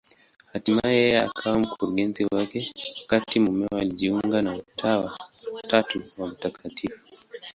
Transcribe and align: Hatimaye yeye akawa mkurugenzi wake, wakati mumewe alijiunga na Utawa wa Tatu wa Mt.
Hatimaye 0.51 0.97
yeye 1.03 1.19
akawa 1.27 1.55
mkurugenzi 1.61 2.21
wake, 2.33 2.59
wakati 3.01 3.35
mumewe 3.43 3.81
alijiunga 3.81 4.41
na 4.41 4.55
Utawa 4.55 5.05
wa 5.53 5.61
Tatu 5.61 6.01
wa 6.17 6.27
Mt. 6.27 6.89